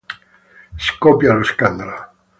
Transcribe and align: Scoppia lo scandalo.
Scoppia 0.77 1.33
lo 1.33 1.43
scandalo. 1.43 2.09